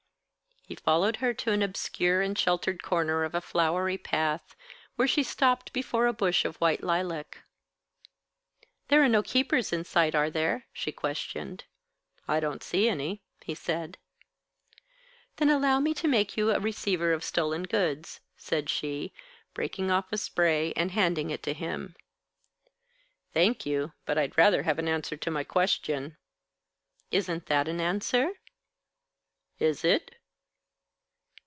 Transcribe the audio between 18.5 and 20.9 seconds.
she, breaking off a spray,